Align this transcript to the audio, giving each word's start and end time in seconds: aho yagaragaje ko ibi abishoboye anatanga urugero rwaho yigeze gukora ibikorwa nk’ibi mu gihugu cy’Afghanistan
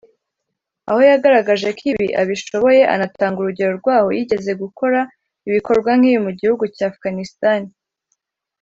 aho 0.89 0.99
yagaragaje 1.09 1.67
ko 1.77 1.83
ibi 1.91 2.07
abishoboye 2.21 2.81
anatanga 2.93 3.37
urugero 3.39 3.71
rwaho 3.79 4.07
yigeze 4.17 4.51
gukora 4.63 4.99
ibikorwa 5.47 5.91
nk’ibi 5.99 6.19
mu 6.25 6.31
gihugu 6.39 6.63
cy’Afghanistan 6.75 7.61